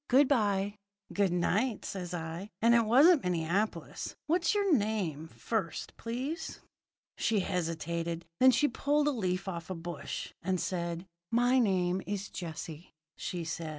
Good 0.07 0.27
bye!' 0.27 0.79
"'Good 1.13 1.31
night,' 1.31 1.85
says 1.85 2.11
I, 2.11 2.49
'and 2.59 2.73
it 2.73 2.85
wasn't 2.87 3.21
Minneapolis. 3.23 4.15
What's 4.25 4.55
your 4.55 4.73
name, 4.73 5.27
first, 5.27 5.95
please?' 5.95 6.59
"She 7.17 7.41
hesitated. 7.41 8.25
Then 8.39 8.49
she 8.49 8.67
pulled 8.67 9.07
a 9.07 9.11
leaf 9.11 9.47
off 9.47 9.69
a 9.69 9.75
bush, 9.75 10.33
and 10.41 10.59
said: 10.59 11.05
"'My 11.29 11.59
name 11.59 12.01
is 12.07 12.29
Jessie,' 12.29 12.95
says 13.15 13.27
she. 13.47 13.67